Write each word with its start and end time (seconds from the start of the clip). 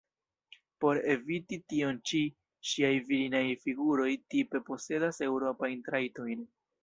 Por 0.83 0.99
eviti 1.15 1.59
tion 1.73 1.99
ĉi, 2.11 2.21
ŝiaj 2.71 2.91
virinaj 3.09 3.43
figuroj 3.67 4.09
tipe 4.35 4.65
posedas 4.71 5.23
eŭropajn 5.29 5.87
trajtojn. 5.91 6.43